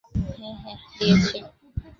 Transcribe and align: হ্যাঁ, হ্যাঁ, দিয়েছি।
হ্যাঁ, 0.31 0.55
হ্যাঁ, 0.63 0.77
দিয়েছি। 0.97 1.37